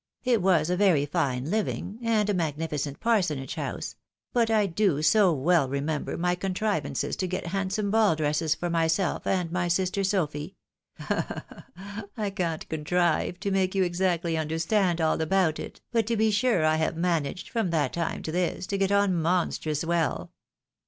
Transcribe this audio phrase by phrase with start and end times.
[0.23, 3.95] It was a very fine hving, and a magnificent parsonage house;
[4.33, 9.51] but I do so wellremember my contrivances to get handsome baU dresses for myself and
[9.51, 10.55] my sister Sophy—
[10.99, 11.23] ha!
[11.45, 11.65] ha!
[11.75, 16.31] ha!— ^I can't contrive to make you exactly understand all about it, but to be
[16.31, 20.31] sure I have managed, from that time to this, to get on monstrous well."